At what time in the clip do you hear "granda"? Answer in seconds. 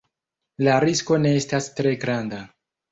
2.07-2.43